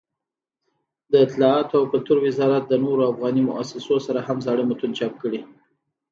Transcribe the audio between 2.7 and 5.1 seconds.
نورو افغاني مؤسسو سره هم زاړه متون